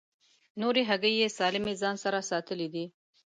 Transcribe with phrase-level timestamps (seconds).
[0.61, 2.85] نورې هګۍ یې سالمې له ځان سره ساتلې دي.